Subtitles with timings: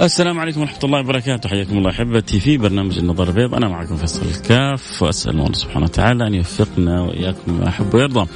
[0.00, 1.48] السلام عليكم ورحمة الله وبركاته.
[1.48, 3.54] حياكم الله أحبتي في برنامج النظر البيض.
[3.54, 8.26] أنا معكم فيصل الكاف وأسأل الله سبحانه وتعالى أن يوفقنا وإياكم ما يحب ويرضى.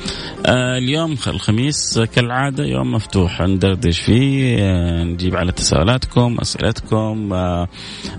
[0.46, 3.42] آه اليوم الخميس كالعادة يوم مفتوح.
[3.42, 7.68] ندردش فيه آه نجيب على تساؤلاتكم أسئلتكم آه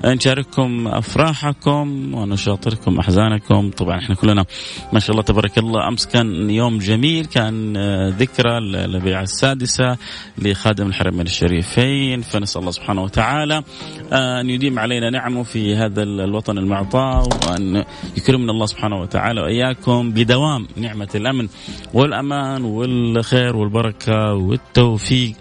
[0.06, 3.72] نشارككم أفراحكم ونشاطركم أحزانكم.
[3.72, 4.46] طبعا إحنا كلنا
[4.94, 7.26] ما شاء الله تبارك الله أمس كان يوم جميل.
[7.26, 9.98] كان آه ذكرى البيعة السادسة
[10.38, 12.22] لخادم الحرمين الشريفين.
[12.22, 13.64] فنسأل الله سبحانه وتعالى تعالى
[14.12, 17.84] أن يديم علينا نعمه في هذا الوطن المعطاء وأن
[18.18, 21.48] يكرمنا الله سبحانه وتعالى وإياكم بدوام نعمة الأمن
[21.94, 25.34] والأمان والخير والبركة والتوفيق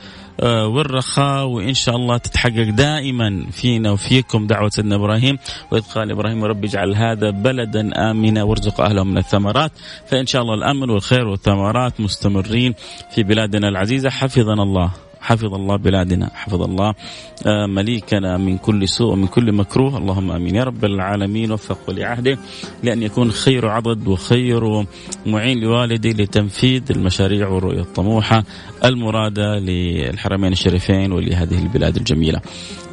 [0.42, 5.38] والرخاء وإن شاء الله تتحقق دائما فينا وفيكم دعوة سيدنا إبراهيم
[5.70, 6.44] وإذ قال إبراهيم.
[6.44, 9.72] رب اجعل هذا بلدا آمنا وارزق أهله من الثمرات.
[10.06, 12.74] فإن شاء الله الأمن والخير والثمرات مستمرين
[13.14, 14.10] في بلادنا العزيزة.
[14.10, 15.03] حفظنا الله.
[15.24, 16.30] حفظ الله بلادنا.
[16.34, 16.94] حفظ الله.
[17.66, 19.98] مليكنا من كل سوء ومن كل مكروه.
[19.98, 20.54] اللهم آمين.
[20.54, 21.52] يا رب العالمين.
[21.52, 22.38] وفق عهده
[22.82, 24.86] لأن يكون خير عضد وخير
[25.26, 28.44] معين لوالدي لتنفيذ المشاريع والرؤية الطموحة
[28.84, 32.40] المرادة للحرمين الشريفين ولهذه البلاد الجميلة.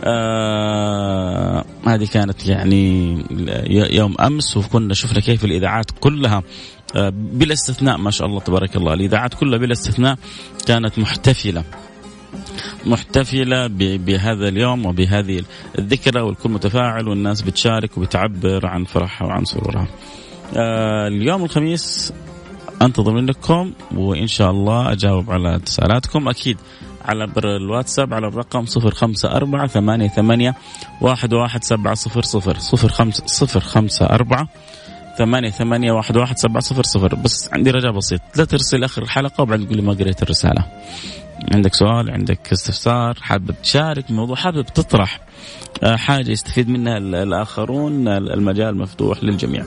[0.04, 3.18] آه هذه كانت يعني
[3.70, 6.44] يوم أمس وكنا شفنا كيف الإذاعات كلها
[7.12, 10.18] بلا استثناء ما شاء الله تبارك الله الإذاعات كلها بلا استثناء
[10.68, 11.64] كانت محتفلة.
[12.86, 15.44] محتفلة بهذا اليوم وبهذه
[15.80, 19.88] الذكرى والكل متفاعل والناس بتشارك وبتعبر عن فرحها وعن سرورها.
[20.58, 22.14] آه اليوم الخميس
[22.82, 26.58] أنتظر منكم وإن شاء الله أجاوب على تساؤلاتكم أكيد
[27.06, 30.56] على بر الواتساب على الرقم صفر خمسة أربعة ثمانية ثمانية
[31.02, 34.48] واحد واحد سبعة صفر صفر صفر خمسة صفر خمسة أربعة
[35.18, 37.16] ثمانية ثمانية واحد واحد سبعة صفر صفر.
[37.16, 40.66] بس عندي رجاء بسيط لا ترسل آخر الحلقة وبعدين تقول لي ما قريت الرسالة.
[41.52, 45.20] عندك سؤال عندك استفسار حابب تشارك موضوع حابب تطرح
[45.84, 49.66] حاجة يستفيد منها الآخرون المجال مفتوح للجميع.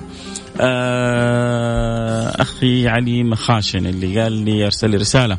[2.41, 5.39] أخي علي مخاشن اللي قال لي أرسل رسالة.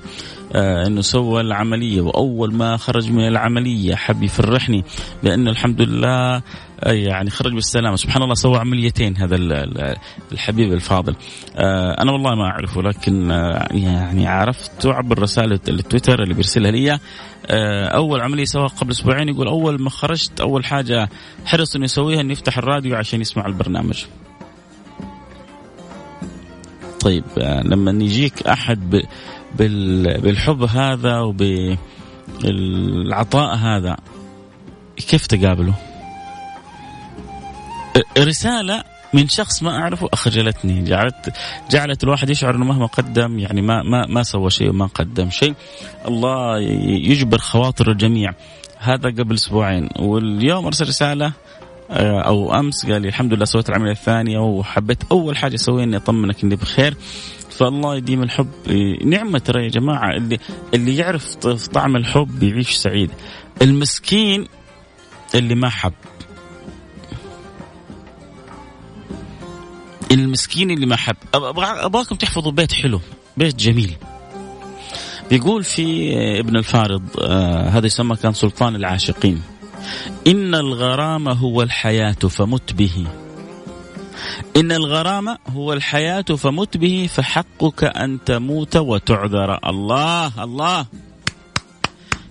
[0.56, 3.96] إنه سوى العملية وأول ما خرج من العملية.
[3.96, 4.84] حب يفرحني
[5.24, 6.42] بانه الحمد لله
[6.84, 7.96] يعني خرج بالسلامة.
[7.96, 9.36] سبحان الله سوى عمليتين هذا
[10.32, 11.16] الحبيب الفاضل.
[12.00, 13.30] أنا والله ما أعرفه لكن
[13.72, 17.00] يعني عرفت عبر رسالة التويتر اللي بيرسلها لي
[17.96, 21.10] أول عملية سواها قبل أسبوعين يقول أول ما خرجت أول حاجة
[21.46, 24.06] حرص انه يسويها انه يفتح الراديو عشان يسمع البرنامج.
[27.00, 27.24] طيب
[27.64, 29.02] لما يجيك أحد
[29.58, 31.20] بالحب هذا
[32.40, 33.98] وبالعطاء هذا.
[34.98, 35.74] كيف تقابله؟
[38.18, 38.84] رسالة
[39.14, 40.84] من شخص ما أعرفه أخجلتني.
[40.84, 41.34] جعلت
[41.72, 45.54] جعلت الواحد يشعر أنه مهما قدم يعني ما ما ما سوى شيء وما قدم شيء.
[46.08, 48.34] الله يجبر خواطر الجميع.
[48.78, 49.90] هذا قبل أسبوعين.
[50.00, 51.34] واليوم أرسل رسالة
[51.92, 56.44] أو أمس قال لي الحمد لله سويت العملية الثانية وحبيت أول حاجة أسويها إني أطمنك
[56.44, 56.98] إني بخير.
[57.58, 58.50] فالله يديم الحب.
[59.06, 60.40] نعمة ترى يا جماعة اللي
[60.74, 61.36] اللي يعرف
[61.74, 63.12] طعم الحب يعيش سعيد.
[63.62, 64.48] المسكين
[65.36, 65.94] اللي ما حب.
[70.12, 71.16] المسكين اللي ما حب.
[71.34, 73.02] أبغاكم تحفظوا بيت حلو
[73.38, 73.96] بيت جميل.
[75.30, 79.42] بيقول في ابن الفارض آه هذا يسمى كان سلطان العاشقين.
[80.28, 83.08] إن الغرام هو الحياة فمت به.
[84.58, 89.70] إن الغرام هو الحياة فمت به فحقك أن تموت وتعذر.
[89.70, 90.86] الله الله.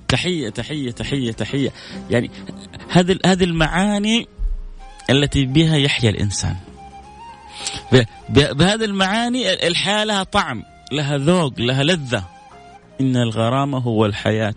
[0.08, 1.72] تحية تحية تحية تحية.
[2.10, 2.30] يعني
[2.88, 4.28] هذه هذه المعاني
[5.10, 6.56] التي بها يحيا الإنسان.
[8.28, 12.24] بهذه المعاني الحياة لها طعم لها ذوق لها لذة.
[13.00, 14.54] إن الغرام هو الحياة.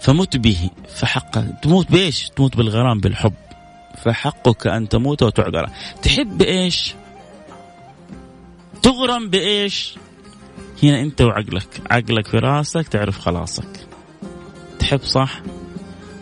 [0.00, 1.60] فمت به فحق.
[1.60, 3.32] تموت بإيش؟ تموت بالغرام بالحب.
[4.04, 5.66] فحقك أن تموت وتعذر.
[6.02, 6.94] تحب بإيش؟
[8.82, 9.94] تغرم بإيش؟
[10.82, 11.82] هنا أنت وعقلك.
[11.90, 13.86] عقلك في راسك تعرف خلاصك.
[14.78, 15.40] تحب صح؟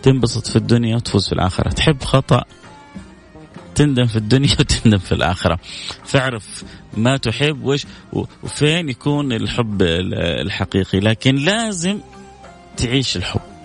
[0.02, 1.68] تنبسط في الدنيا وتفوز في الآخرة.
[1.68, 2.44] تحب خطأ؟
[3.74, 5.58] تندم في الدنيا وتندم في الآخرة.
[6.04, 6.64] فاعرف
[6.96, 7.86] ما تحب وش
[8.42, 11.00] وفين يكون الحب الحقيقي.
[11.00, 12.00] لكن لازم
[12.76, 13.55] تعيش الحب.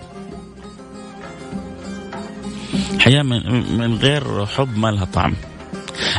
[3.00, 5.34] حياة من, من غير حب ما لها طعم.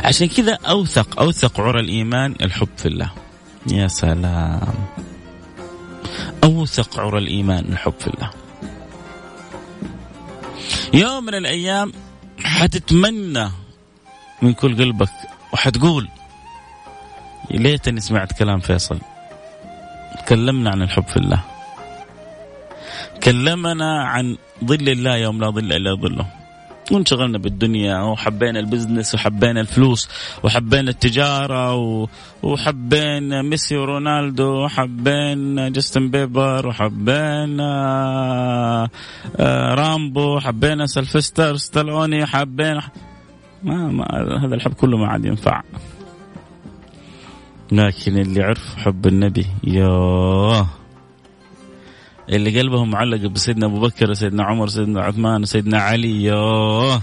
[0.04, 3.10] عشان كذا أوثق أوثق عرى الإيمان الحب في الله.
[3.72, 4.74] يا سلام.
[6.44, 8.30] أوثق عرى الإيمان الحب في الله.
[10.94, 11.92] يوم من الأيام
[12.38, 13.50] حتتمنى
[14.42, 15.10] من كل قلبك
[15.52, 16.08] وحتقول
[17.50, 18.98] ليتني سمعت كلام فيصل.
[20.26, 21.40] تكلمنا عن الحب في الله.
[23.22, 26.43] كلمنا عن ظل الله يوم لا ظل إلا ظله.
[26.92, 30.08] وانشغلنا بالدنيا وحبينا ال business وحبينا الفلوس
[30.42, 31.74] وحبينا التجارة
[32.42, 37.68] وحبينا ميسي ورونالدو وحبينا جاستن بيبر وحبينا
[39.36, 42.82] آه، رامبو حبينا سلفستر ستالوني حبينا
[43.62, 44.04] ما, ما
[44.44, 45.62] هذا الحب كله ما عاد ينفع.
[47.72, 50.66] لكن اللي عرف حب النبي ياه
[52.28, 56.24] اللي قلبهم معلق بسيدنا أبو بكر سيدنا عمر سيدنا عثمان سيدنا علي.
[56.24, 57.02] ياه.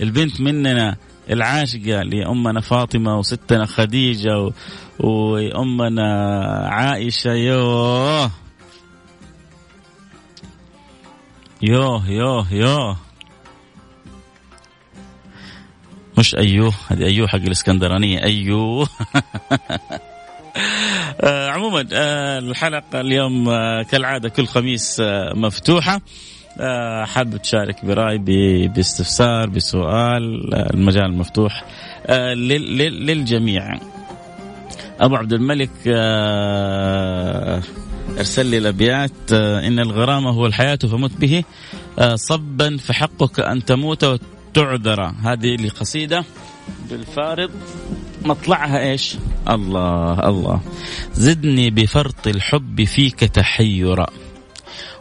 [0.00, 0.96] البنت مننا
[1.30, 4.50] العاشقة لأمنا فاطمة وستنا خديجة
[4.98, 6.08] وأمنا
[6.68, 7.32] عائشة.
[7.32, 8.30] يوه
[11.62, 12.96] يوه يوه يوه
[16.18, 18.22] مش أيوه هذه أيوه حق الإسكندرانية.
[18.22, 18.88] أيوه.
[21.24, 26.00] عموما آه الحلقة اليوم آه كالعادة كل خميس آه مفتوحة.
[26.60, 28.18] آه حابب تشارك برأي
[28.68, 31.64] باستفسار بسؤال آه المجال مفتوح
[32.06, 33.78] آه للجميع.
[35.00, 37.62] أبو عبد الملك آه
[38.18, 41.44] ارسل لي الأبيات آه إن الغرامة هو الحياة فمت به.
[41.98, 45.02] آه صبا فحقك أن تموت وتعذر.
[45.24, 46.24] هذه لقصيدة
[46.90, 47.50] بالفارض.
[48.24, 49.16] مطلعها إيش؟
[49.48, 50.60] الله الله.
[51.14, 54.06] زدني بفرط الحب فيك تحيرا.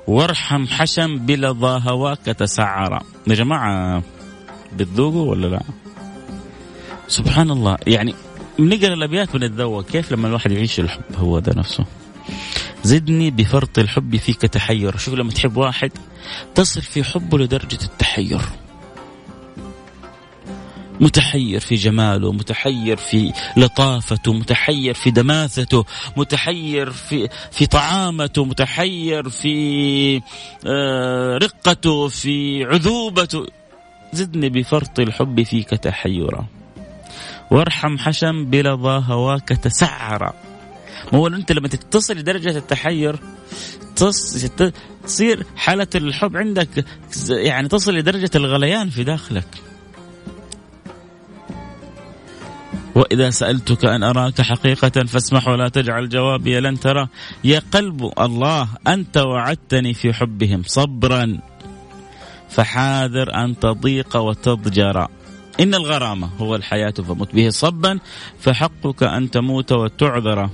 [0.08, 3.00] وارحم حشم بلظى هواك تسعرا.
[3.28, 4.04] يا جماعة
[4.74, 5.62] بتذوقوا ولا لا؟
[7.08, 7.78] سبحان الله.
[7.88, 8.16] يعني
[8.60, 11.86] بنقرأ الأبيات بنتذوق كيف لما الواحد يعيش الحب هو ده نفسه؟
[12.84, 14.98] زدني بفرط الحب فيك تحير.
[14.98, 15.92] شوف لما تحب واحد
[16.56, 18.42] تصل في حبه لدرجة التحير.
[21.00, 25.86] متحير في جماله متحير في لطافته متحير في دماثته
[26.18, 30.22] متحير في في طعامته متحير في
[30.68, 33.46] آه، رقته في عذوبته.
[34.14, 36.46] زدني بفرط الحب فيك تحيرا.
[37.52, 40.34] وارحم حشم بلظى هواك تسعرا.
[41.14, 43.20] هو أنت لما تصل لدرجه التحير
[45.04, 46.86] تصير حالة الحب عندك
[47.30, 49.69] يعني تصل لدرجة الغليان في داخلك.
[53.00, 57.08] وإذا سألتك أن أراك حقيقة فاسمح ولا تجعل جوابي لن ترى.
[57.44, 61.40] يا قلب الله أنت وعدتني في حبهم صبرا.
[62.50, 65.08] فحاذر أن تضيق وتضجر.
[65.60, 68.00] إن الغرامة هو الحياة فمت به صبا
[68.40, 70.50] فحقك أن تموت وتعذر.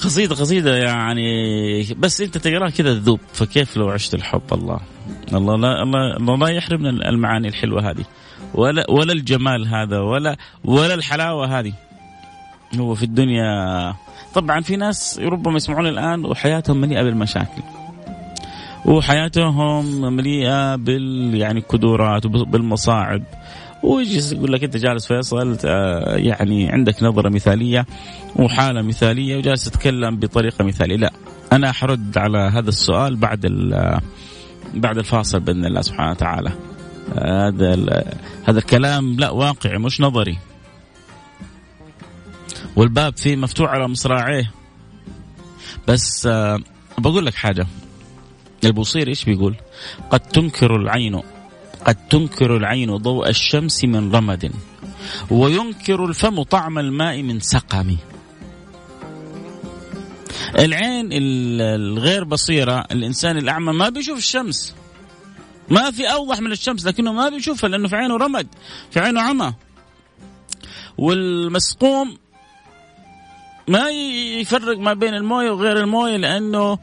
[0.00, 4.80] قصيدة قصيدة يعني بس أنت تقراها كذا تذوب فكيف لو عشت الحب؟ الله
[5.32, 8.04] الله لا الله, الله لا يحرمنا المعاني الحلوة هذه.
[8.56, 11.72] ولا ولا الجمال هذا ولا ولا الحلاوة هذه.
[12.78, 13.94] هو في الدنيا.
[14.34, 17.62] طبعا في ناس ربما يسمعون الآن وحياتهم مليئة بالمشاكل.
[18.84, 23.22] وحياتهم مليئة بال يعني كدورات وبالمصاعب
[23.82, 27.86] ويجي يقول لك أنت جالس فيصل آه، يعني عندك نظرة مثالية
[28.36, 30.96] وحالة مثالية وجالس تتكلم بطريقة مثالية.
[30.96, 31.12] لا
[31.52, 33.46] أنا حرد على هذا السؤال بعد
[34.74, 36.52] بعد الفاصل بإذن الله سبحانه وتعالى.
[37.14, 37.74] هذا
[38.44, 40.38] هذا الكلام لا واقعي مش نظري.
[42.76, 44.52] والباب فيه مفتوح على مصراعيه.
[45.88, 46.58] بس آه
[46.98, 47.66] بقول لك حاجة.
[48.64, 49.54] البوصير إيش بيقول؟
[50.10, 51.22] قد تنكر العين
[51.84, 54.52] قد تنكر العين ضوء الشمس من رمد
[55.30, 57.96] وينكر الفم طعم الماء من سقم.
[60.58, 64.74] العين الغير بصيرة الإنسان الأعمى ما بيشوف الشمس.
[65.68, 68.46] ما في أوضح من الشمس لكنه ما بيشوفها لأنه في عينه رمد
[68.90, 69.52] في عينه عمى.
[70.98, 72.16] والمسقوم
[73.68, 73.90] ما
[74.40, 76.78] يفرق ما بين الموية وغير الموية لأنه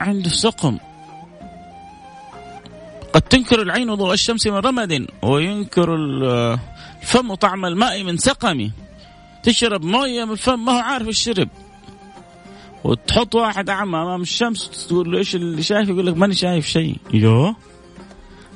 [0.00, 0.78] عنده سقم.
[3.12, 8.70] قد تنكر العين ضوء الشمس من رمد وينكر الفم طعم الماء من سقم.
[9.42, 11.48] تشرب موية من الفم ما هو عارف الشرب.
[12.84, 16.96] وتحط واحد أعمى أمام الشمس تقول له إيش اللي شايف يقول لك ماني شايف شيء.
[17.12, 17.56] يوه.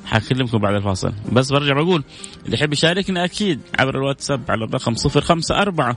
[0.09, 1.13] حكلمكم بعد الفاصل.
[1.31, 2.03] بس برجع بقول
[2.45, 5.95] اللي يحب يشاركنا أكيد عبر الواتساب على الرقم 054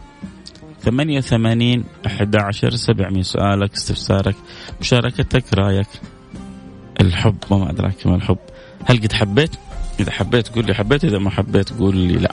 [0.85, 4.37] 88 11 700 سؤالك استفسارك
[4.81, 5.89] مشاركتك رأيك.
[7.01, 8.39] الحب وما أدراك ما الحب.
[8.85, 9.51] هل قد حبيت؟
[10.01, 12.33] إذا حبيت قول لي حبيت إذا ما حبيت قول لي لا.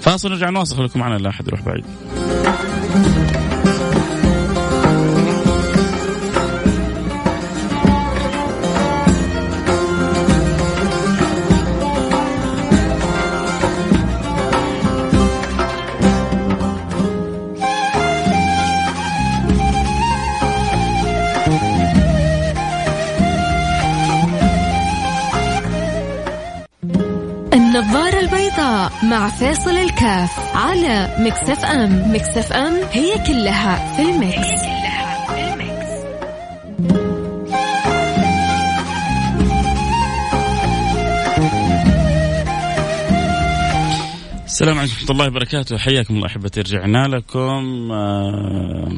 [0.00, 0.76] فاصل نرجع نواصل.
[0.76, 1.84] خليكم معنا لا أحد يروح بعيد.
[29.12, 32.12] مع فاصل الكاف على Mix FM.
[32.14, 35.92] Mix FM هي كلها في ال Mix, هي كلها في ال Mix.
[44.44, 45.78] السلام عليكم ورحمة الله وبركاته.
[45.78, 46.60] حياكم الله أحبتي.
[46.60, 48.92] رجعنا لكم آه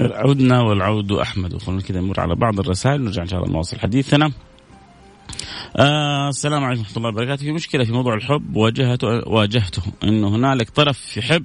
[0.00, 1.54] عدنا والعود أحمد.
[1.54, 3.00] وخلونا كذا نمر على بعض الرسائل.
[3.00, 4.32] ونرجع إن شاء الله نواصل حديثنا.
[5.76, 10.70] آه السلام عليكم ورحمة الله وبركاته في مشكلة في موضوع الحب واجهته واجهته إنه هنالك
[10.70, 11.44] طرف يحب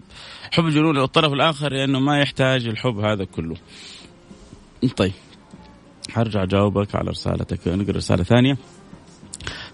[0.52, 3.56] حب الجنون والطرف الآخر لأنه ما يحتاج الحب هذا كله.
[4.98, 5.14] طيب
[6.10, 8.58] حرجع اجاوبك على رسالتك نقرأ رسالة ثانية.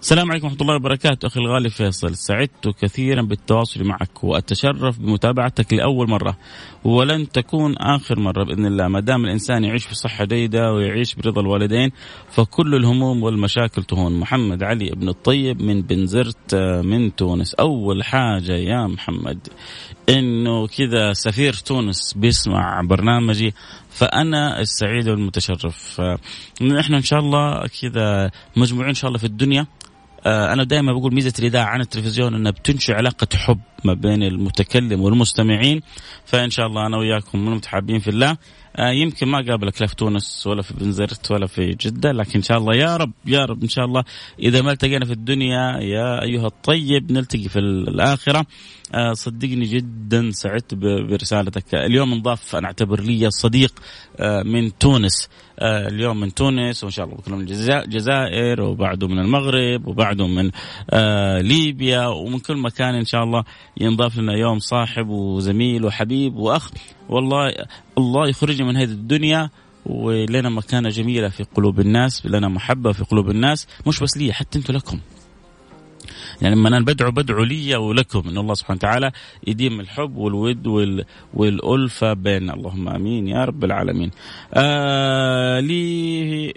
[0.00, 2.16] السلام عليكم ورحمة الله وبركاته أخي الغالي فيصل.
[2.16, 6.36] سعدت كثيرا بالتواصل معك وأتشرف بمتابعتك لأول مرة
[6.84, 8.88] ولن تكون آخر مرة بإذن الله.
[8.88, 11.90] ما دام الإنسان يعيش في صحة جيدة ويعيش برضا الوالدين
[12.30, 14.20] فكل الهموم والمشاكل تهون.
[14.20, 17.54] محمد علي بن الطيب من بنزرت من تونس.
[17.54, 19.48] أول حاجة يا محمد
[20.08, 23.54] إنه كذا سفير تونس بيسمع برنامجي
[23.90, 26.00] فأنا السعيد والمتشرف.
[26.80, 29.66] إحنا إن شاء الله كذا مجموعين إن شاء الله في الدنيا.
[30.26, 35.00] آه، أنا دائما بقول ميزة الإذاعة عن التلفزيون إنها بتنشئ علاقة حب ما بين المتكلم
[35.00, 35.82] والمستمعين.
[36.24, 38.36] فإن شاء الله أنا وياكم متحابين في الله.
[38.78, 42.58] يمكن ما قابلك لا في تونس ولا في بنزرت ولا في جدة لكن إن شاء
[42.58, 44.04] الله يا رب يا رب إن شاء الله
[44.38, 48.46] إذا ما التقينا في الدنيا يا أيها الطيب نلتقي في الآخرة.
[48.94, 51.74] آه، صدقني جدا سعدت برسالتك.
[51.74, 53.72] اليوم انضاف أنا أعتبر لي صديق
[54.20, 55.28] آه، من تونس.
[55.62, 60.50] اليوم من تونس وإن شاء الله بكره من الجزائر وبعده من المغرب وبعده من
[61.48, 63.44] ليبيا ومن كل مكان إن شاء الله
[63.80, 66.70] ينضاف لنا يوم صاحب وزميل وحبيب وأخ.
[67.10, 67.52] والله
[67.98, 69.50] الله يخرجنا من هذه الدنيا
[69.86, 74.58] ولنا مكانة جميلة في قلوب الناس لنا محبة في قلوب الناس مش بس لي حتى
[74.58, 74.98] أنتم لكم
[76.42, 79.12] يعني لما أنا بدعو بدعو لي ولكم إن الله سبحانه وتعالى
[79.46, 84.10] يديم الحب والود وال والألفة بين اللهم آمين يا رب العالمين.
[84.54, 86.54] آه لي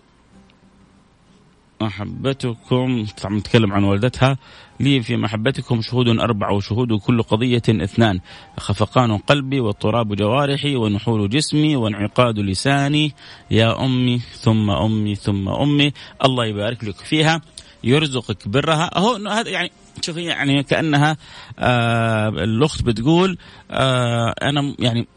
[1.85, 4.37] محبتكم طبعا نتكلم عن والدتها.
[4.79, 8.19] لي في محبتكم شهود أربعة وشهود كل قضية اثنان.
[8.57, 13.13] خفقان قلبي واضطراب جوارحي ونحول جسمي وانعقاد لساني.
[13.51, 15.93] يا أمي ثم أمي ثم أمي.
[16.25, 17.41] الله يبارك لك فيها
[17.83, 18.89] يرزقك برها.
[18.97, 19.71] هو هذا يعني
[20.01, 21.17] شوفي يعني كأنها
[21.59, 23.37] آه الأخت بتقول
[23.71, 25.07] آه أنا يعني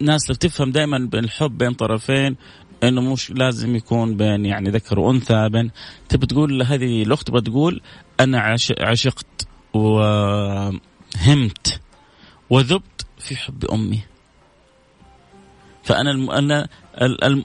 [0.00, 2.36] ناس بتفهم دائما بين الحب بين طرفين.
[2.84, 5.70] إنه مش لازم يكون بين يعني ذكر وأنثى بين
[6.08, 7.80] تبي تقول هذه الأخت بتقول
[8.20, 10.80] أنا عشقت وهمت
[12.50, 14.00] وذبت في حب أمي.
[15.82, 16.68] فأنا أنا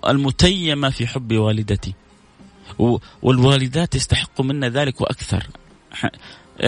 [0.09, 1.93] المتيمة في حب والدتي.
[3.21, 5.47] والوالدات يستحقوا منا ذلك وأكثر.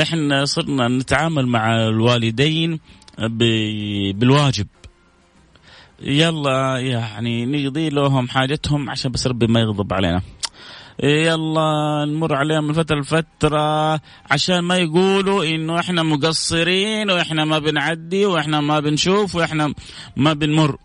[0.01, 2.79] إحنا صرنا نتعامل مع الوالدين
[3.19, 4.67] بالواجب.
[6.01, 10.21] يلا يعني نقضي لهم حاجتهم عشان بس ربي ما يغضب علينا.
[11.03, 14.01] يلا نمر عليهم من فترة لفترة
[14.31, 19.73] عشان ما يقولوا إنه إحنا مقصرين وإحنا ما بنعدي وإحنا ما بنشوف وإحنا
[20.15, 20.77] ما بنمر.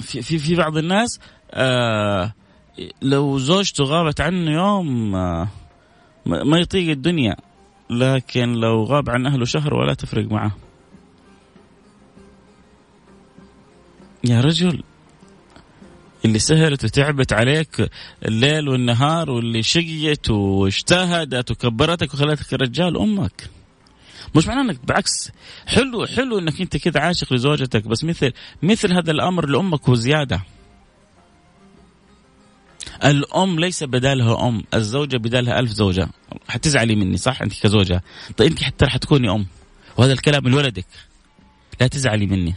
[0.00, 2.32] في في, في بعض الناس آه
[3.02, 5.48] لو زوجته غابت عنه يوم آه
[6.26, 7.36] ما يطيق الدنيا
[7.90, 10.67] لكن لو غاب عن أهله شهر ولا تفرق معه.
[14.28, 14.82] يا رجل
[16.24, 17.90] اللي سهرت وتعبت عليك
[18.24, 23.50] الليل والنهار واللي شقيت واجتهدت وكبرتك وخلتك رجال أمك.
[24.36, 25.30] مش معناه إنك بالعكس
[25.66, 28.32] حلو حلو إنك أنت كذا عاشق لزوجتك بس مثل
[28.62, 30.40] مثل هذا الأمر لأمك وزياده
[33.04, 36.08] الأم ليس بدالها أم الزوجة بدالها ألف زوجة.
[36.48, 38.02] حتزعلي مني صح؟ أنت كزوجة.
[38.36, 39.46] طيب أنت حتى حتكوني أم.
[39.96, 40.86] وهذا الكلام من ولدك.
[41.80, 42.54] لا تزعلي مني.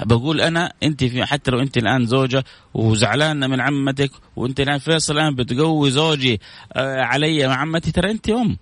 [0.00, 5.18] بقول أنا أنت في حتى لو أنت الآن زوجة وزعلانة من عمتك وأنت الآن فيصل
[5.18, 6.40] الآن بتقوي زوجي
[6.72, 8.56] آه، علي مع عمتي ترى أنت أم.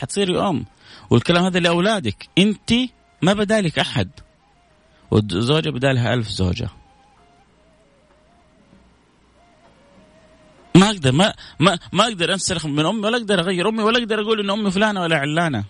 [0.00, 0.64] حتصيري أم.
[1.10, 2.28] والكلام هذا لأولادك.
[2.38, 2.72] أنت
[3.22, 4.10] ما بدالك أحد.
[5.10, 6.68] والزوجة بدالها ألف زوجة.
[10.74, 14.20] ما أقدر ما ما ما أقدر انسلخ من أمي ولا أقدر أغير أمي ولا أقدر
[14.20, 15.64] أقول إن أمي فلانة ولا علانة.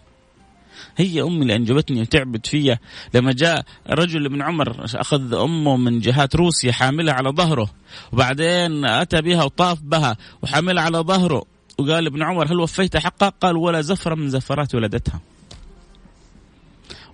[0.97, 2.79] هي أمي اللي انجبتني وتعبت فيا
[3.15, 7.71] لما جاء رجل من عمر أخذ أمه من جهات روسيا حاملها على ظهره
[8.13, 11.45] وبعدين أتى بها وطاف بها وحاملها على ظهره.
[11.79, 15.21] وقال ابن عمر هل وفيت حقها؟ قال ولا زفرة من زفرات ولدتها.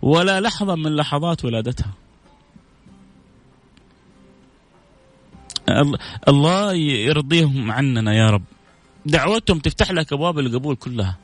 [0.02, 1.92] ولا لحظة من لحظات ولادتها
[6.28, 8.42] الله يرضيهم عننا يا رب.
[9.06, 11.16] دعوتهم تفتح لك أبواب القبول كلها.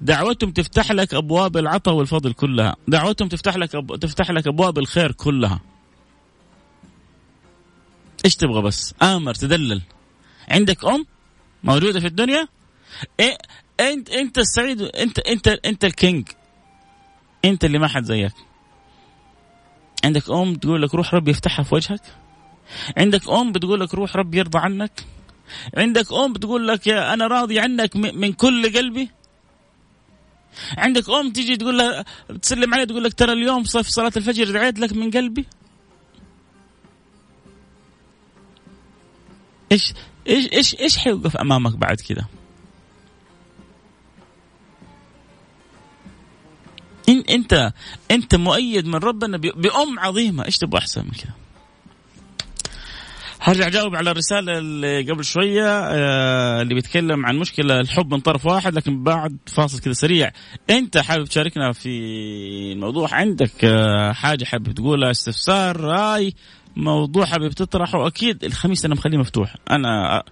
[0.00, 2.76] دعوتهم تفتح لك أبواب العطاء والفضل كلها.
[2.88, 3.96] دعوتهم تفتح لك أب...
[3.96, 5.60] تفتح لك أبواب الخير كلها.
[8.24, 9.82] إيش تبغى بس؟ آمر تدلل
[10.48, 11.06] عندك أم
[11.64, 12.48] موجودة في الدنيا؟
[13.20, 13.38] إيه
[13.80, 16.28] أنت أنت السعيد أنت أنت أنت الكينج.
[17.44, 18.32] أنت اللي ما حد زيك.
[20.04, 22.02] عندك أم تقول لك روح ربي يفتحها في وجهك؟
[22.96, 25.04] عندك أم بتقول لك روح ربي يرضى عنك؟
[25.76, 29.10] عندك أم بتقول لك يا أنا راضي عنك من كل قلبي؟
[30.78, 32.04] عندك أم تيجي تقول لها
[32.42, 35.46] تسلم عليها تقول لك ترى اليوم في صلاة الفجر دعيت لك من قلبي
[39.72, 39.94] إيش
[40.28, 42.26] إيش إيش إيش حيوقف أمامك بعد كذا؟
[47.30, 47.72] انت
[48.10, 51.32] أنت مؤيد من ربنا بأم عظيمة إيش تبغى أحسن من كذا؟
[53.42, 58.46] هرجع اجاوب على الرسالة اللي قبل شوية آه، اللي بيتكلم عن مشكلة الحب من طرف
[58.46, 60.30] واحد لكن بعد فاصل كذا سريع.
[60.70, 61.88] أنت حابب تشاركنا في
[62.72, 66.34] الموضوع؟ عندك آه، حاجة حابب تقولها؟ استفسار رأي
[66.76, 69.56] موضوع حابب تطرحه؟ أكيد الخميس أنا مخليه مفتوح.
[69.70, 70.22] أنا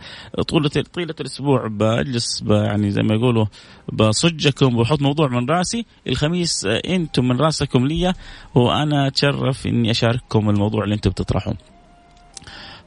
[0.49, 3.47] طولة طيلة الأسبوع بجلس يعني زي ما يقولوا
[3.93, 5.87] بصجكم وبحط موضوع من رأسي.
[6.07, 8.15] الخميس آه، أنتم من رأسكم لي
[8.55, 11.57] وأنا أتشرف إني أشارككم الموضوع اللي أنتم بتطرحوه.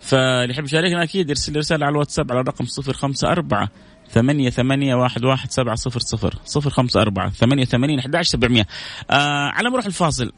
[0.02, 3.68] فاللي يحب يشاركنا أكيد يرسل رسالة على الواتساب على الرقم 054
[4.12, 8.68] ثمانية ثمانية واحد واحد سبعة صفر صفر صفر خمسة أربعة ثمانية ثمانين أحد عشر سبعمية
[9.12, 10.32] آه على ما أروح الفاصل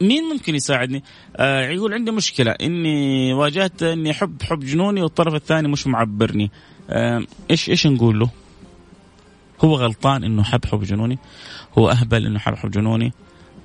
[0.00, 1.02] مين ممكن يساعدني؟
[1.36, 6.50] آه يقول عندي مشكلة إني واجهت إني أحب حب جنوني والطرف الثاني مش معبرني
[6.90, 8.30] آه إيش إيش نقول له؟
[9.64, 11.18] هو غلطان إنه حب حب جنوني؟
[11.78, 13.12] هو أهبل إنه حب حب جنوني؟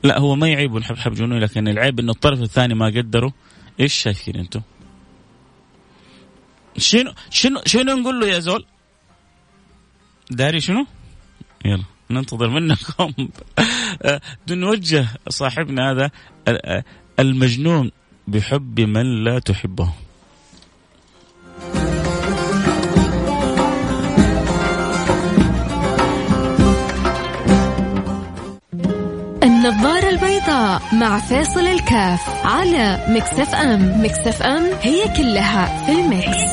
[0.03, 3.33] لا هو ما يعيب إنه حب حب جنوني لكن العيب إنه الطرف الثاني ما قدره
[3.79, 4.61] إيش شايفين أنتم؟
[6.77, 8.65] شنو شنو شنو نقول له يا زول؟
[10.31, 10.85] داري شنو؟
[11.65, 13.13] يلا ننتظر منكم
[14.49, 16.11] نوجه صاحبنا هذا
[17.19, 17.91] المجنون
[18.27, 19.93] بحب من لا تحبه
[29.43, 36.50] النظارة البيضاء مع فاصل الكاف على Mix FM Mix FM هي كلها في ال Mix.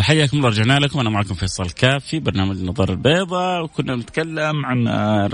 [0.00, 1.00] حياكم الله رجعنا لكم.
[1.00, 5.28] أنا معكم فيصل كاف في برنامج النظاره البيضاء وكنا نتكلم عن آه،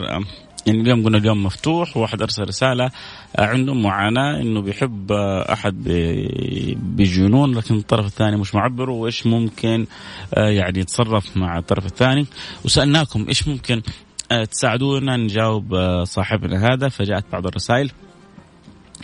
[0.66, 5.82] يعني اليوم قلنا اليوم مفتوح وواحد أرسل رسالة آه، عنده معاناة إنه بيحب أحد
[6.76, 9.86] بجنون لكن الطرف الثاني مش معبر وإيش ممكن
[10.36, 12.26] يعني يتصرف مع الطرف الثاني.
[12.64, 13.82] وسألناكم إيش ممكن
[14.50, 16.88] تساعدونا نجاوب صاحبنا هذا.
[16.88, 17.90] فجاءت بعض الرسائل.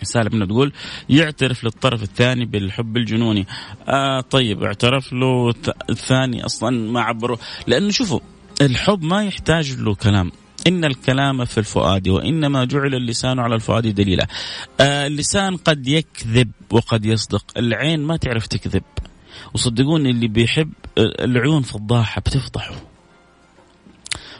[0.00, 0.72] رسالة منه تقول
[1.08, 3.46] يعترف للطرف الثاني بالحب الجنوني.
[3.88, 5.54] آه طيب اعترف له
[5.90, 7.38] الثاني أصلا ما عبره.
[7.66, 8.20] لأنه شوفوا
[8.60, 10.32] الحب ما يحتاج له كلام.
[10.66, 14.26] إن الكلام في الفؤاد وإنما جعل اللسان على الفؤاد دليلا.
[14.80, 17.44] آه اللسان قد يكذب وقد يصدق.
[17.56, 18.82] العين ما تعرف تكذب.
[19.54, 22.89] وصدقوني اللي بيحب العيون فضاحة بتفضحه.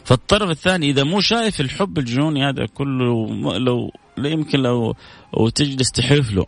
[0.05, 4.95] فالطرف الثاني إذا مو شايف الحب الجنوني هذا كله لو لا يمكن لو
[5.33, 6.47] وتجلس تحلف له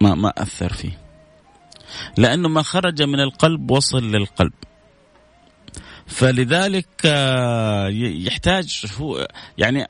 [0.00, 0.98] ما ما أثر فيه.
[2.16, 4.52] لأنه ما خرج من القلب وصل للقلب.
[6.06, 9.86] فلذلك آه، يحتاج هو يعني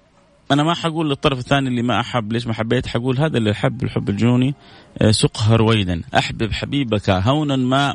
[0.51, 3.83] أنا ما حقول للطرف الثاني اللي ما أحب ليش ما حبيت؟ حقول هذا اللي حب
[3.83, 4.55] الحب الجنوني
[4.99, 6.03] آه، سقها رويدا.
[6.19, 7.95] أحبب حبيبك هونا ما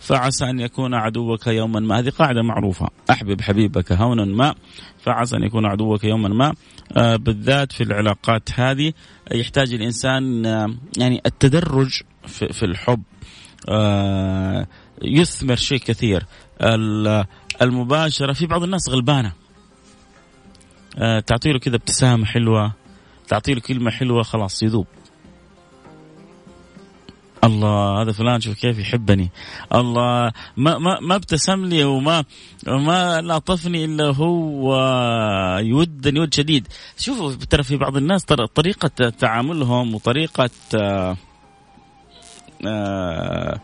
[0.00, 1.98] فعسى أن يكون عدوك يوما ما.
[1.98, 2.88] هذه قاعدة معروفة.
[3.10, 4.54] أحبب حبيبك هونا ما.
[4.98, 6.54] فعسى أن يكون عدوك يوما ما.
[6.96, 8.92] آه، بالذات في العلاقات هذه
[9.32, 13.02] يحتاج الإنسان آه، يعني التدرج في, الحب.
[13.68, 14.66] آه،
[15.02, 16.26] يثمر شيء كثير.
[17.62, 19.32] المباشرة في بعض الناس غلبانة.
[21.26, 22.72] تعطي له كذا ابتسامة حلوة
[23.28, 24.86] تعطي له كلمة حلوة خلاص يذوب.
[27.44, 29.30] الله هذا فلان شوف كيف يحبني.
[29.74, 32.24] الله ما ما ما ابتسم لي وما
[32.66, 34.74] ما لاطفني إلا هو.
[35.58, 36.68] يودني ود شديد.
[36.98, 41.16] شوفوا ترى في بعض الناس ترى طريقة تعاملهم وطريقة آه
[42.66, 43.60] آه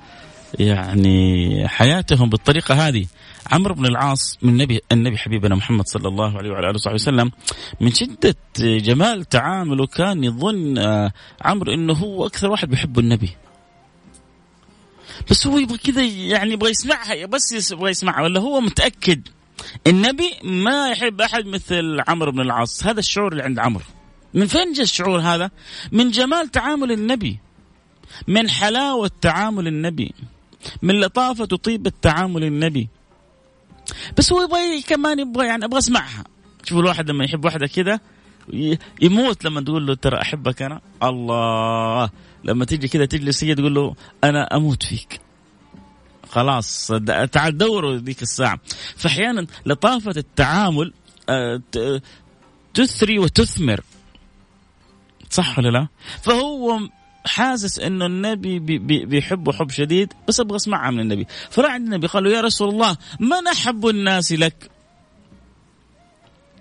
[0.58, 3.06] يعني حياتهم بالطريقة هذه.
[3.52, 7.32] عمرو بن العاص من النبي النبي حبيبنا محمد صلى الله عليه وعلى آله وصحبه وسلم
[7.80, 11.12] من شدة جمال تعامله كان يظن آه،
[11.42, 13.30] عمرو إنه هو أكثر واحد بيحب النبي.
[15.30, 18.22] بس هو يبغى كذا يعني يبغى يسمعها بس يبغى يسمعها.
[18.22, 19.28] ولا هو متأكد
[19.86, 23.84] النبي ما يحب أحد مثل عمرو بن العاص؟ هذا الشعور اللي عند عمرو.
[24.34, 25.50] من فين جاء الشعور هذا؟
[25.92, 27.38] من جمال تعامل النبي
[28.28, 30.12] من حلاوة تعامل النبي
[30.82, 32.88] من لطافة وطيبه تعامل النبي.
[34.18, 36.24] بس هو يبغى كمان يبغى يعني أبغى أسمعها.
[36.64, 38.00] شوف الواحد لما يحب واحدة كذا
[39.02, 40.80] يموت لما تقول له ترى أحبك أنا.
[41.02, 42.10] الله!
[42.46, 45.20] لما تيجي كذا تجلس هي تقول له أنا أموت فيك.
[46.30, 46.92] خلاص
[47.32, 48.58] تعال دوروا ذيك الساعة.
[48.96, 50.92] فأحيانا لطافة التعامل
[51.28, 51.62] آه،
[52.74, 53.80] تثري وتثمر.
[55.30, 55.88] صح ولا لا؟
[56.22, 56.80] فهو
[57.26, 58.58] حاسس إنه النبي
[59.04, 61.26] بيحبه حب شديد بس أبغى أسمعها من النبي.
[61.50, 64.70] فراح عند النبي قال له يا رسول الله من أحب الناس لك؟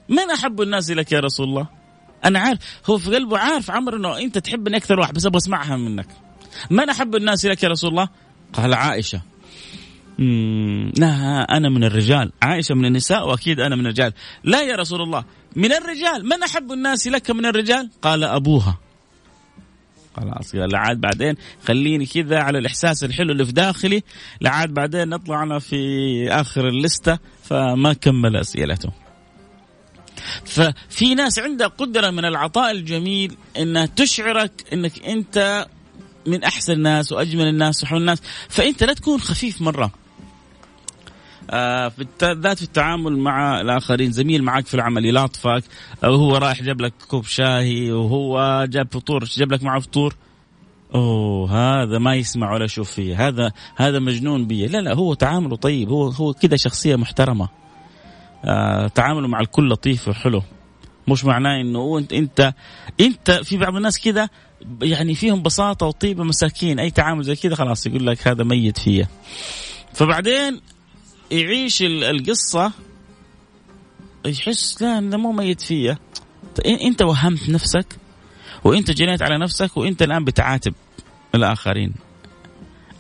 [0.09, 1.67] من أحب الناس لك يا رسول الله؟
[2.25, 2.59] أنا عارف.
[2.89, 6.07] هو في قلبه عارف عمر إنه أنت تحبني أكثر واحد بس أبغى أسمعها منك.
[6.69, 8.09] من أحب الناس لك يا رسول الله؟
[8.53, 9.21] قال عائشة.
[10.97, 12.31] لا أنا من الرجال.
[12.41, 14.13] عائشة من النساء وأكيد أنا من الرجال.
[14.43, 15.23] لا يا رسول الله
[15.55, 16.25] من الرجال.
[16.25, 18.77] من أحب الناس لك من الرجال؟ قال أبوها.
[20.17, 21.35] خلاص لعاد بعدين
[21.67, 24.03] خليني كذا على الإحساس الحلو اللي في داخلي.
[24.41, 25.77] لعاد بعدين نطلع أنا في
[26.31, 29.04] آخر اللستة فما كمل أسئلته.
[30.45, 35.67] ففي ناس عندها قدرة من العطاء الجميل إنها تشعرك إنك أنت
[36.25, 38.21] من أحسن الناس وأجمل الناس وحول الناس.
[38.49, 39.91] فأنت لا تكون خفيف مرة.
[41.49, 45.63] آه في ذات في التعامل مع الآخرين زميل معك في العمل يلاطفك
[46.03, 50.15] أو هو رايح جاب لك كوب شاهي وهو جاب فطور جاب لك معه فطور.
[50.95, 51.51] أوه
[51.83, 53.27] هذا ما يسمع ولا يشوف فيه.
[53.27, 54.67] هذا هذا مجنون بي.
[54.67, 55.89] لا لا هو تعامله طيب.
[55.89, 57.49] هو هو كذا شخصية محترمة.
[58.95, 60.41] تعامله مع الكل لطيف وحلو.
[61.07, 62.53] مش معناه إنه انت انت
[62.99, 64.29] أنت في بعض الناس كذا
[64.81, 66.79] يعني فيهم بساطة وطيبة مساكين.
[66.79, 69.07] أي تعامل زي كذا خلاص يقول لك هذا ميت فيا.
[69.93, 70.61] فبعدين
[71.31, 72.71] يعيش القصة
[74.25, 75.97] يحس لا أنا مو ميت فيا.
[76.65, 77.97] أنت وهمت نفسك
[78.63, 80.73] وأنت جنيت على نفسك وأنت الآن بتعاتب
[81.35, 81.93] الآخرين.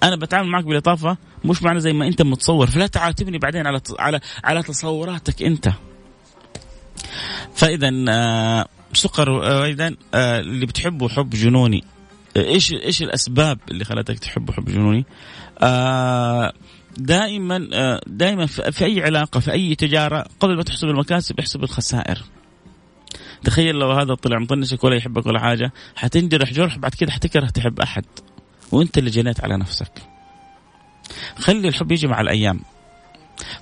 [0.03, 4.19] أنا بتعامل معك بلطافة مش معنى زي ما أنت متصور فلا تعاتبني بعدين على على
[4.43, 5.69] على تصوراتك أنت
[7.55, 11.83] فاذا آه سكر آه، أيضا آه اللي بتحبه حب جنوني
[12.37, 15.05] إيش إيش الأسباب اللي خلتك تحبه حب جنوني؟
[15.59, 16.53] آه
[16.97, 22.23] دائما آه دائما في أي علاقة في أي تجارة قبل ما تحسب المكاسب احسب الخسائر.
[23.43, 27.79] تخيل لو هذا طلع مطنشك ولا يحبك ولا حاجة حتنجرح جرح بعد كده حتكره تحب
[27.79, 28.05] أحد
[28.71, 29.91] وانت اللي جنيت على نفسك.
[31.35, 32.61] خلي الحب يجي مع الأيام.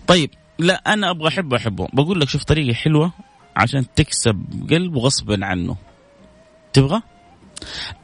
[0.08, 1.88] طيب لا أنا أبغى أحبه أحبه.
[1.94, 3.12] بقول لك شوف طريقة حلوة
[3.56, 5.76] عشان تكسب قلبه غصبا عنه.
[6.74, 7.02] تبغى؟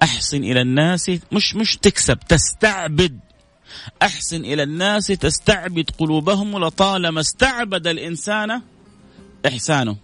[0.04, 3.20] أحسن إلى الناس مش مش تكسب تستعبد.
[4.02, 8.62] أحسن إلى الناس تستعبد قلوبهم لطالما استعبد الإنسان
[9.48, 9.98] إحسانه.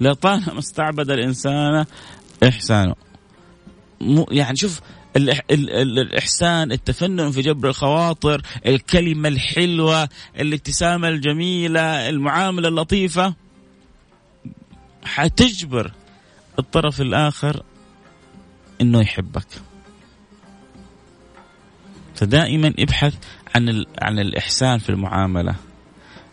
[0.00, 1.84] لطالما استعبد الإنسان
[2.48, 2.94] إحسانه.
[4.30, 4.80] يعني شوف
[5.16, 10.08] الإحسان التفنن في جبر الخواطر الكلمة الحلوة
[10.40, 13.34] الابتسامة الجميلة المعاملة اللطيفة
[15.04, 15.92] حتجبر
[16.58, 17.62] الطرف الآخر
[18.80, 19.46] أنه يحبك.
[22.14, 23.14] فدائما ابحث
[23.54, 25.54] عن عن الإحسان في المعاملة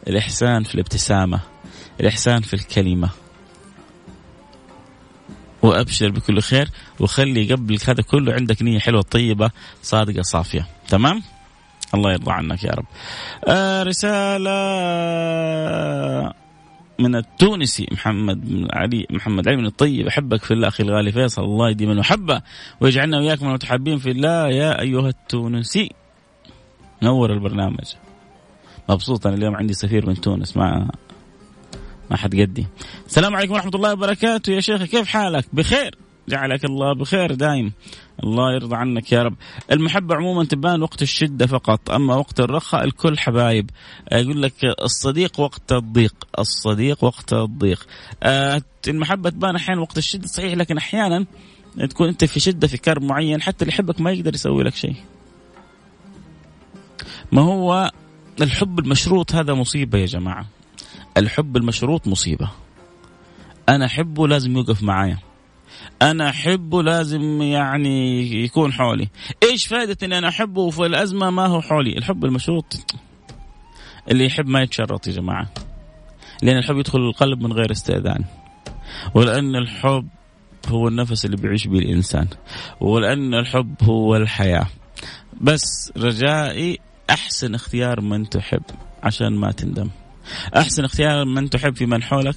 [0.08, 1.40] الإحسان في الابتسامة
[2.00, 3.10] الإحسان في الكلمة.
[5.62, 6.70] وأبشر بكل خير
[7.00, 10.68] وخلي قبل هذا كله عندك نية حلوة طيبة صادقة صافية.
[10.88, 11.22] تمام؟
[11.94, 12.86] الله يرضى عنك يا رب.
[13.48, 14.52] آه رسالة
[17.00, 20.08] من التونسي محمد بن علي محمد علي من الطيب.
[20.08, 21.44] أحبك في الله أخي الغالي فيصل.
[21.44, 22.42] الله يديم المحبة
[22.82, 24.48] ويجعلنا وياكم المتحبين في الله.
[24.48, 25.92] يا أيها التونسي
[27.04, 27.96] نور البرنامج.
[28.90, 30.88] مبسوط أنا اليوم عندي سفير من تونس مع
[32.12, 32.68] ما حد قدي.
[33.08, 34.54] السلام عليكم ورحمة الله وبركاته.
[34.54, 35.96] يا شيخ كيف حالك؟ بخير.
[36.30, 37.74] جعلك الله بخير دايم.
[38.24, 39.36] الله يرضى عنك يا رب.
[39.72, 43.70] المحبة عموما تبان وقت الشدة فقط أما وقت الرخاء الكل حبايب.
[44.12, 47.88] يقول لك الصديق وقت الضيق الصديق وقت الضيق.
[48.24, 51.26] آه، المحبة تبان أحيانا وقت الشدة صحيح لكن أحيانا
[51.90, 54.96] تكون أنت في شدة في كرب معين حتى اللي يحبك ما يقدر يسوي لك شيء.
[57.32, 57.92] ما هو
[58.42, 60.46] الحب المشروط؟ هذا مصيبة يا جماعة.
[61.18, 62.50] الحب المشروط مصيبة.
[63.70, 65.18] أنا احبه لازم يوقف معايا.
[66.02, 69.08] أنا احبه لازم يعني يكون حولي.
[69.44, 72.98] إيش فائده إني أنا أحبه وفي الأزمة ما هو حولي؟ الحب المشروط
[74.12, 75.48] اللي يحب ما يتشرط يا جماعة.
[76.44, 78.24] لأن الحب يدخل القلب من غير استئذان.
[79.14, 80.08] ولأن الحب
[80.68, 82.28] هو النفس اللي بيعيش به الإنسان.
[82.80, 84.68] ولأن الحب هو الحياة.
[85.42, 88.64] بس رجائي أحسن اختيار من تحب
[89.04, 89.90] عشان ما تندم.
[90.58, 92.36] أحسن اختيار من تحب في من حولك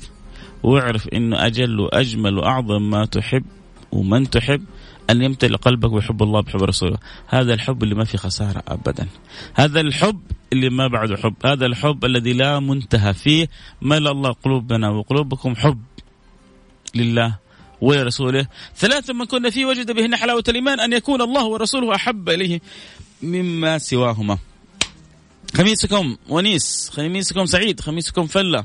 [0.62, 3.44] واعرف إنه أجل وأجمل وأعظم ما تحب
[3.92, 4.64] ومن تحب
[5.11, 6.98] أن يمتلئ قلبك ويحب الله بحب رسوله.
[7.26, 9.07] هذا الحب اللي ما في خسارة ابدا.
[9.54, 10.20] هذا الحب
[10.52, 11.35] اللي ما بعده حب.
[11.44, 13.48] هذا الحب الذي لا منتهى فيه
[13.83, 15.83] ملأ الله قلوبنا وقلوبكم حب
[16.94, 17.38] لله
[17.80, 18.46] ولرسوله.
[18.76, 22.61] ثلاثة من كنا فيه وجد بهن حلاوة الإيمان أن يكون الله ورسوله أحب إليه
[23.22, 24.38] مما سواهما.
[25.54, 28.64] خميسكم ونيس خميسكم سعيد خميسكم فلة.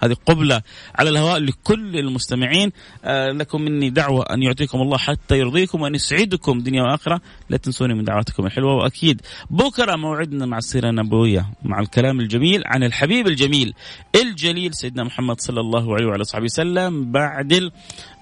[0.00, 0.62] هذه قبلة
[0.94, 2.72] على الهواء لكل المستمعين.
[3.04, 7.20] آه لكم مني دعوة أن يعطيكم الله حتى يرضيكم وأن يسعدكم دنيا وآخرة.
[7.50, 8.74] لا تنسوني من دعواتكم الحلوة.
[8.74, 13.74] وأكيد بكرة موعدنا مع السيرة النبوية مع الكلام الجميل عن الحبيب الجميل
[14.14, 17.12] الجليل سيدنا محمد صلى الله عليه وعلى صحبه وسلم.
[17.12, 17.70] بعد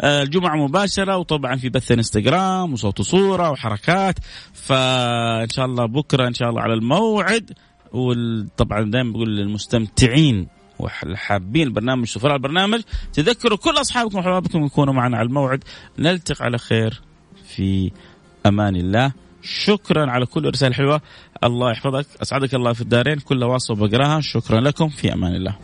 [0.00, 4.14] آه، الجمعة مباشرة وطبعا في بث انستغرام وصوت وصورة وحركات.
[4.52, 7.52] فإن شاء الله بكرة إن شاء الله على الموعد.
[7.92, 12.80] وطبعا دائما بقول للمستمتعين وحابين البرنامج سفراء البرنامج
[13.12, 15.64] تذكروا كل أصحابكم وحبابكم يكونوا معنا على الموعد.
[15.98, 17.00] نلتقي على خير
[17.46, 17.90] في
[18.46, 19.12] أمان الله.
[19.42, 21.00] شكرا على كل رساله حلوة
[21.44, 22.06] الله يحفظك.
[22.22, 23.18] أسعدك الله في الدارين.
[23.18, 24.20] كل واصل بقراها.
[24.20, 24.88] شكرا لكم.
[24.88, 25.56] في أمان الله.